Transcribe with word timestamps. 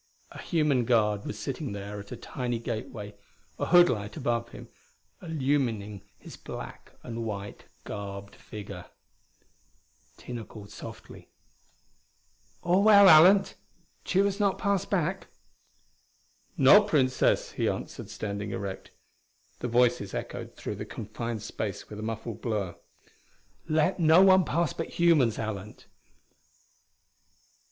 A 0.31 0.41
human 0.41 0.83
guard 0.85 1.25
was 1.25 1.37
sitting 1.37 1.73
there 1.73 1.99
at 1.99 2.11
a 2.11 2.15
tiny 2.17 2.57
gate 2.57 2.89
way, 2.89 3.13
a 3.59 3.67
hood 3.67 3.87
light 3.87 4.17
above 4.17 4.49
him, 4.49 4.67
illumining 5.21 6.01
his 6.17 6.35
black 6.37 6.93
and 7.03 7.23
white 7.23 7.65
garbed 7.83 8.35
figure. 8.35 8.85
Tina 10.17 10.43
called 10.43 10.71
softly. 10.71 11.29
"All 12.63 12.81
well, 12.81 13.05
Alent? 13.07 13.53
Tugh 14.03 14.25
has 14.25 14.39
not 14.39 14.57
passed 14.57 14.89
back?" 14.89 15.27
"No, 16.57 16.81
Princess," 16.81 17.51
he 17.51 17.69
answered, 17.69 18.09
standing 18.09 18.49
erect. 18.49 18.89
The 19.59 19.67
voices 19.67 20.15
echoed 20.15 20.55
through 20.55 20.77
the 20.77 20.83
confined 20.85 21.43
space 21.43 21.87
with 21.91 21.99
a 21.99 22.01
muffled 22.01 22.41
blur. 22.41 22.75
"Let 23.69 23.99
no 23.99 24.23
one 24.23 24.45
pass 24.45 24.73
but 24.73 24.97
humans, 24.99 25.37
Alent." 25.37 25.85